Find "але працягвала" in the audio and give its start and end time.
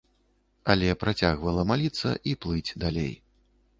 0.73-1.65